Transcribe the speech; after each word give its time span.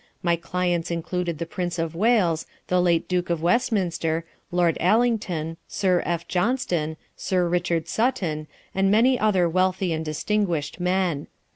My 0.23 0.35
clients 0.35 0.89
included 0.89 1.37
the 1.37 1.45
Prince 1.45 1.77
of 1.77 1.93
Wales, 1.93 2.47
the 2.69 2.81
late 2.81 3.07
Duke 3.07 3.29
of 3.29 3.43
Westminster, 3.43 4.25
Lord 4.51 4.75
Allington, 4.79 5.57
Sir 5.67 6.01
F. 6.07 6.27
Johnston, 6.27 6.97
Sir 7.15 7.47
Richard 7.47 7.87
Sutton, 7.87 8.47
and 8.73 8.89
many 8.89 9.19
other 9.19 9.47
wealthy 9.47 9.93
and 9.93 10.03
distinguished 10.03 10.79
men. 10.79 11.27